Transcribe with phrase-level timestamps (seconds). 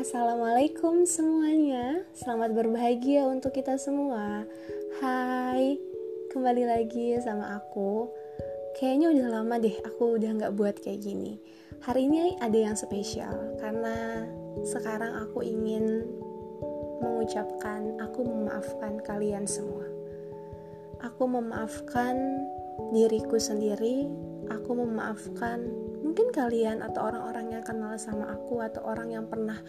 [0.00, 2.08] Assalamualaikum semuanya.
[2.16, 4.48] Selamat berbahagia untuk kita semua.
[4.96, 5.76] Hai
[6.32, 8.08] Kembali lagi sama aku.
[8.80, 11.36] Kayaknya udah lama deh aku udah gak buat kayak gini.
[11.84, 14.24] Hari ini ada yang spesial Karena
[14.64, 16.08] sekarang aku ingin
[17.04, 19.84] mengucapkan Aku memaafkan kalian semua.
[21.04, 22.48] Aku memaafkan
[22.96, 24.08] diriku sendiri
[24.48, 29.62] Aku memaafkan mungkin kalian atau orang-orang yang kenal sama aku atau orang yang pernah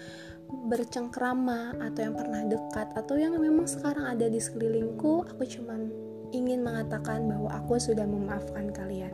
[0.65, 5.93] bercengkrama atau yang pernah dekat atau yang memang sekarang ada di sekelilingku aku cuman
[6.33, 9.13] ingin mengatakan bahwa aku sudah memaafkan kalian.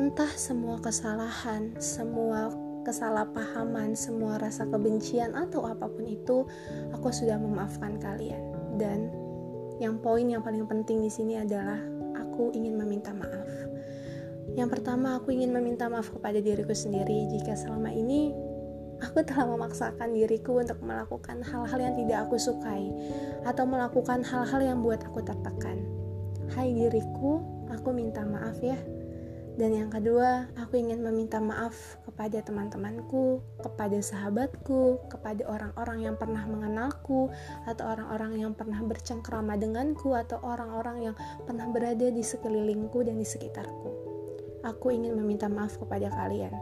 [0.00, 2.48] Entah semua kesalahan semua
[2.88, 6.48] kesalahpahaman semua rasa kebencian atau apa pun itu
[6.96, 8.40] aku sudah memaafkan kalian.
[8.80, 9.12] Dan
[9.76, 11.76] yang poin yang paling penting di sini adalah
[12.16, 13.44] aku ingin meminta maaf
[14.56, 18.32] yang pertama, aku ingin meminta maaf kepada diriku sendiri jika selama ini
[19.04, 22.88] aku telah memaksakan diriku untuk melakukan hal-hal yang tidak aku sukai
[23.44, 25.84] atau melakukan hal-hal yang buat aku tertekan.
[26.56, 28.80] Hai diriku, aku minta maaf ya.
[29.56, 36.44] Dan yang kedua, aku ingin meminta maaf kepada teman-temanku, kepada sahabatku, kepada orang-orang yang pernah
[36.44, 37.32] mengenalku,
[37.64, 41.16] atau orang-orang yang pernah bercengkrama denganku, atau orang-orang yang
[41.48, 44.05] pernah berada di sekelilingku dan di sekitarku
[44.66, 46.52] aku ingin meminta maaf kepada kalian.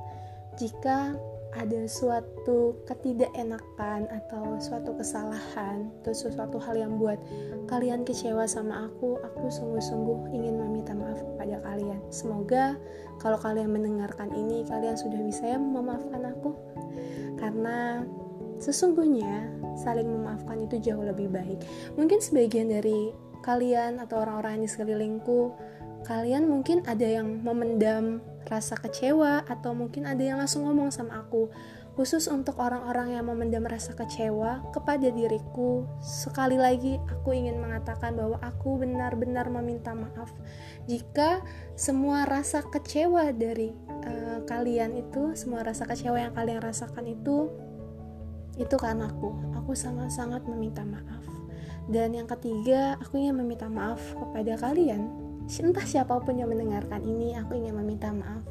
[0.61, 1.17] Jika
[1.55, 7.17] ada suatu ketidakenakan atau suatu kesalahan atau sesuatu hal yang buat
[7.71, 12.03] kalian kecewa sama aku, aku sungguh-sungguh ingin meminta maaf kepada kalian.
[12.11, 12.75] Semoga
[13.23, 16.59] kalau kalian mendengarkan ini, kalian sudah bisa ya memaafkan aku.
[17.39, 18.03] Karena
[18.59, 21.63] sesungguhnya saling memaafkan itu jauh lebih baik.
[21.95, 23.15] Mungkin sebagian dari
[23.47, 25.55] kalian atau orang-orang di sekelilingku
[26.05, 31.49] kalian mungkin ada yang memendam rasa kecewa atau mungkin ada yang langsung ngomong sama aku.
[31.95, 38.35] Khusus untuk orang-orang yang memendam rasa kecewa kepada diriku sekali lagi aku ingin mengatakan bahwa
[38.43, 40.35] aku benar-benar meminta maaf.
[40.91, 41.41] Jika
[41.79, 47.49] semua rasa kecewa dari uh, kalian itu semua rasa kecewa yang kalian rasakan itu
[48.59, 49.31] itu karena aku.
[49.63, 51.23] Aku sangat-sangat meminta maaf.
[51.87, 57.37] Dan yang ketiga aku ingin meminta maaf kepada kalian entah siapa pun yang mendengarkan ini,
[57.37, 58.45] aku ingin meminta maaf.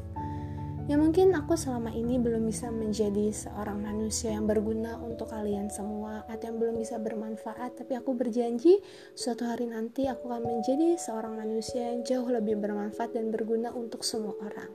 [0.83, 6.27] Ya mungkin aku selama ini belum bisa menjadi seorang manusia yang berguna untuk kalian semua
[6.27, 8.83] atau yang belum bisa bermanfaat, tapi aku berjanji
[9.15, 14.03] suatu hari nanti aku akan menjadi seorang manusia yang jauh lebih bermanfaat dan berguna untuk
[14.03, 14.67] semua orang.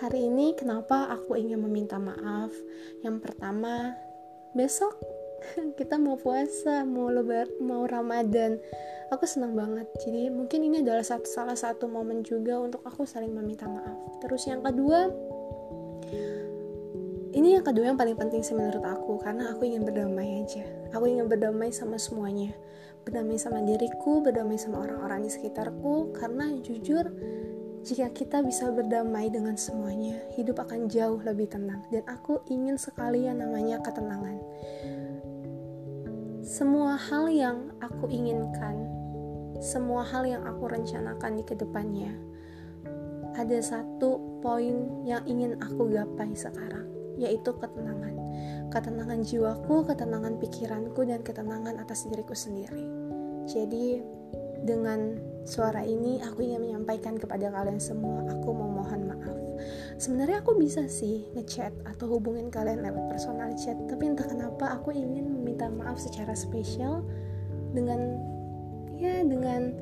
[0.00, 2.56] Hari ini kenapa aku ingin meminta maaf?
[3.04, 3.92] Yang pertama,
[4.56, 4.96] besok
[5.78, 8.58] kita mau puasa, mau lebar, mau Ramadan.
[9.12, 9.84] Aku senang banget.
[10.00, 14.22] Jadi mungkin ini adalah satu, salah satu momen juga untuk aku saling meminta maaf.
[14.24, 15.12] Terus yang kedua
[17.32, 20.64] ini yang kedua yang paling penting sih menurut aku karena aku ingin berdamai aja.
[20.96, 22.52] Aku ingin berdamai sama semuanya.
[23.02, 27.10] Berdamai sama diriku berdamai sama orang-orang di sekitarku karena jujur
[27.82, 31.82] jika kita bisa berdamai dengan semuanya hidup akan jauh lebih tenang.
[31.90, 34.38] Dan aku ingin sekali yang namanya ketenangan
[36.42, 39.02] semua hal yang aku inginkan
[39.62, 42.18] semua hal yang aku rencanakan di ke depannya,
[43.38, 48.10] ada satu poin yang ingin aku gapai sekarang, yaitu ketenangan.
[48.74, 52.82] Ketenangan jiwaku, ketenangan pikiranku, dan ketenangan atas diriku sendiri.
[53.46, 54.02] Jadi,
[54.62, 59.36] dengan suara ini aku ingin menyampaikan kepada kalian semua, aku memohon maaf.
[59.98, 64.94] Sebenarnya aku bisa sih ngechat atau hubungin kalian lewat personal chat, tapi entah kenapa aku
[64.94, 67.02] ingin meminta maaf secara spesial
[67.74, 68.18] dengan
[68.98, 69.74] ya dengan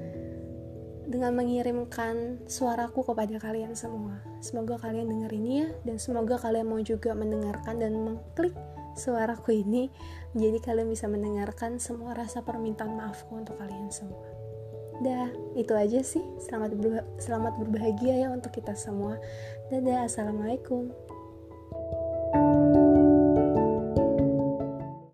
[1.10, 4.22] dengan mengirimkan suaraku kepada kalian semua.
[4.41, 8.54] Semoga kalian dengar ini ya dan semoga kalian mau juga mendengarkan dan mengklik
[8.94, 9.91] suaraku ini
[10.38, 14.39] jadi kalian bisa mendengarkan semua rasa permintaan maafku untuk kalian semua.
[15.00, 16.20] Dah, itu aja sih.
[16.44, 16.76] Selamat
[17.16, 19.16] selamat berbahagia ya untuk kita semua.
[19.72, 20.92] Dadah, assalamualaikum.